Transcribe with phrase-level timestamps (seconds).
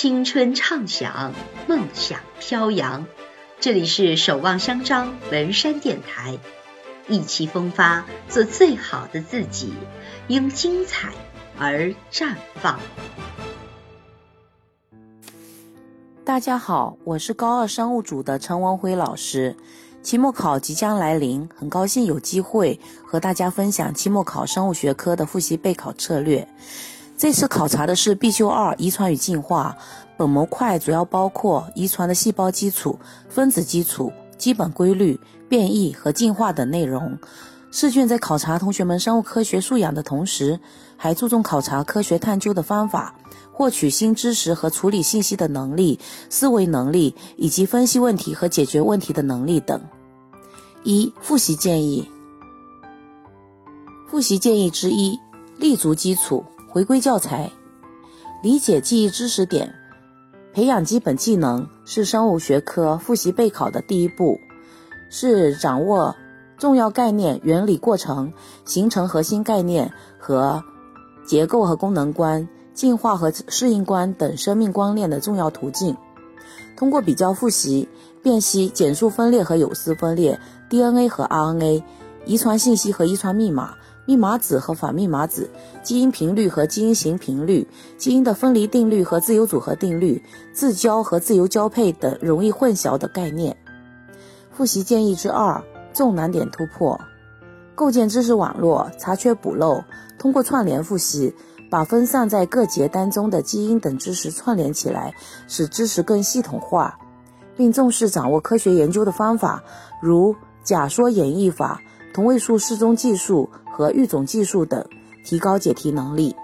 [0.00, 1.34] 青春畅想，
[1.66, 3.04] 梦想飘扬。
[3.58, 6.38] 这里是守望相张文山电台，
[7.08, 9.74] 意气风发，做最好的自己，
[10.28, 11.10] 因精彩
[11.58, 12.78] 而绽放。
[16.24, 19.56] 大家好，我是高二商务组的陈文辉老师。
[20.00, 26.46] 期末考即将来临，很高兴有机会和大家分享期末考生物学科的复习备考策略。
[27.18, 29.76] 这次考察的是必修二遗传与进化，
[30.16, 32.96] 本模块主要包括遗传的细胞基础、
[33.28, 35.18] 分子基础、基本规律、
[35.48, 37.18] 变异和进化等内容。
[37.72, 40.60] 试卷在考察同学们生物科学素养的同时，
[40.96, 43.16] 还注重考察科学探究的方法、
[43.52, 45.98] 获取新知识和处理信息的能力、
[46.30, 49.82] 思维能力以及分析问题和解决问题的能力等。
[50.84, 52.08] 一、复习建议。
[54.06, 55.18] 复习建议之一：
[55.58, 56.44] 立足基础。
[56.78, 57.50] 回归教材，
[58.40, 59.74] 理解记忆知识点，
[60.54, 64.38] 培养基本技能是生物学科复习备考的第一步，
[65.10, 66.14] 是掌握
[66.56, 68.32] 重要概念、原理、过程、
[68.64, 70.62] 形成核心概念和
[71.26, 75.96] 结构和功能观、进化和适应观等生命观念的重要途径。
[76.76, 77.88] 通过比较复习，
[78.22, 80.38] 辨析减数分裂和有丝分裂、
[80.70, 81.82] DNA 和 RNA、
[82.24, 83.74] 遗传信息和遗传密码。
[84.08, 85.50] 密码子和反密码子，
[85.82, 93.54] 基因频率和基因型频率，基因的分离定律和自由组合定律，自交和自由交配等容易混淆的概念。
[94.50, 96.98] 复习建议之二：重难点突破，
[97.74, 99.84] 构建知识网络，查缺补漏。
[100.18, 101.34] 通过串联复习，
[101.70, 105.12] 把分散在各节当中的基因等知识串联起来，
[105.48, 106.98] 使知识更系统化，
[107.58, 109.62] 并重视掌握科学研究的方法，
[110.00, 111.82] 如假说演绎法、
[112.14, 113.50] 同位素适中技术。
[113.78, 114.84] 和育种技术等，
[115.24, 116.34] 提高解题能力。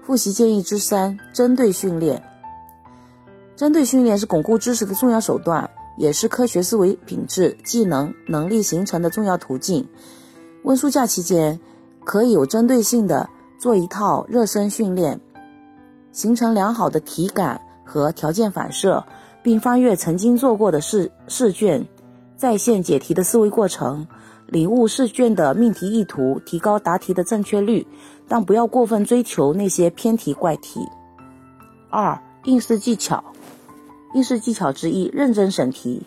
[0.00, 2.22] 复习建议之三：针对训练。
[3.56, 9.84] 针对训练是巩固知识的重要手段，也是科学思维品质、技能、能力形成的重要途径。
[10.62, 11.58] 温书假期间，
[12.04, 13.28] 可以有针对性的
[13.58, 15.20] 做一套热身训练，
[16.12, 19.04] 形成良好的体感和条件反射，
[19.42, 21.84] 并翻阅曾经做过的试试卷，
[22.36, 24.06] 在线解题的思维过程。
[24.50, 27.86] 领悟试卷的命题意图，提高答题的正确率，
[28.26, 30.80] 但不要过分追求那些偏题怪题。
[31.88, 33.22] 二、应试技巧。
[34.12, 36.02] 应试技巧之一：认真审题，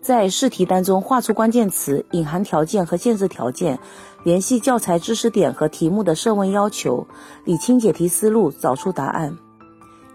[0.00, 3.78] 在试题当中画出关键词、隐含条件和限制条件，
[4.24, 7.06] 联系教材知识点和题目的设问要求，
[7.44, 9.36] 理清解题思路，找出答案。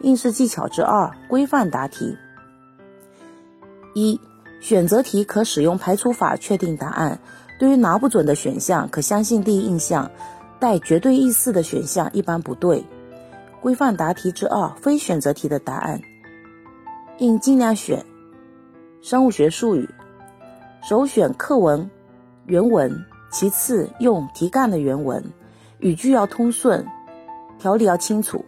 [0.02, 2.18] 应试技巧之二：规范答题。
[3.94, 4.20] 一、
[4.60, 7.20] 选择题可使用排除法确定答案。
[7.60, 10.10] 对于拿不准的选项，可相信第一印象；
[10.60, 12.84] 带绝对意思的选项一般不对。
[13.62, 16.00] 规范答题之二：非选择题的答案，
[17.18, 18.06] 应尽量选
[19.02, 19.90] 生物学术语，
[20.82, 21.90] 首选课文
[22.46, 25.24] 原文，其次用题干的原文，
[25.80, 26.86] 语句要通顺，
[27.58, 28.46] 条理要清楚，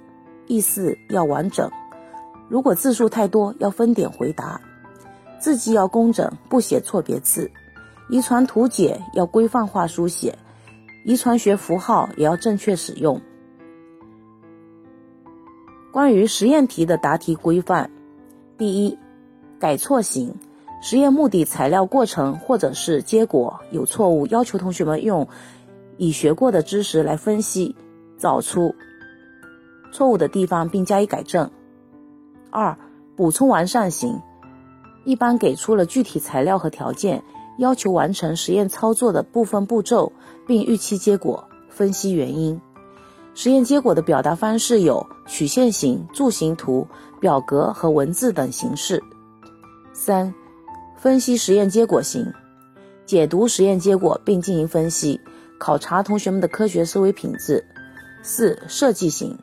[0.48, 1.70] 意思要完整。
[2.48, 4.62] 如果字数太多，要分点回答，
[5.40, 7.50] 字迹要工整，不写错别字。
[8.10, 10.38] 遗传图解要规范化书写，
[11.06, 13.22] 遗传学符号也要正确使用。
[15.92, 17.92] 关于实验题的答题规范，
[18.58, 18.98] 第一，
[19.60, 20.34] 改错型，
[20.82, 25.28] 实验目的、材料、过程或者是结果有错误，要求同学们用
[25.98, 27.76] 已学过的知识来分析，
[28.18, 28.74] 找出
[29.92, 31.52] 错误的地方并加以改正。
[32.50, 32.76] 二，
[33.16, 34.20] 补充完善型，
[35.06, 37.24] 一般给出了具体材料和条件。
[37.60, 40.12] 要求完成实验操作的部分步骤，
[40.48, 42.60] 并预期结果，分析原因。
[43.36, 46.88] 实验结果的表达方式有曲线型、柱形图、
[47.20, 49.04] 表格和文字等形式。
[49.94, 50.34] 三、
[50.98, 52.26] 分析实验结果型，
[53.06, 55.20] 解读实验结果并进行分析，
[55.60, 57.64] 考察同学们的科学思维品质。
[58.22, 59.38] 四、设计型，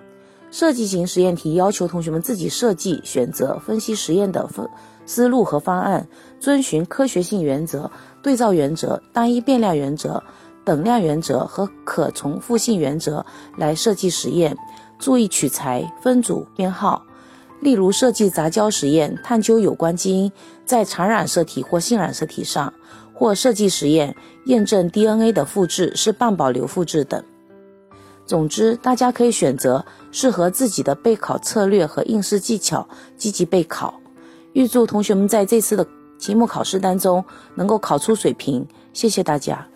[0.50, 4.66] 设计型实验题要求同学们自己设计、选择、分析实验的分。
[5.09, 7.91] 思路和方案遵循科学性原则、
[8.22, 10.22] 对照原则、单一变量原则、
[10.65, 13.24] 等量原则和可重复性原则
[13.56, 14.56] 来设计实验，
[14.98, 17.03] 注意取材、分组、编号。
[17.60, 20.30] 例如，设计杂交实验，探究有关基因
[20.66, 22.71] 在常染色体或性染色体上；
[23.15, 27.22] 或设计实验，验证 DNA 的复制是半保留复制等。
[28.27, 32.86] 总之，大家可以选择适合自己的备考策略和应试技巧，
[33.16, 33.94] 积极备考。
[34.53, 35.86] 预祝同学们在这次的
[36.18, 37.24] 期末考试当中
[37.54, 39.66] 能够考出水平，谢谢大家。